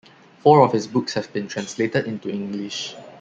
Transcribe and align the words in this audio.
Four 0.39 0.63
of 0.65 0.71
his 0.71 0.87
books 0.87 1.13
have 1.13 1.31
been 1.31 1.47
translated 1.47 2.07
into 2.07 2.31
English. 2.31 2.95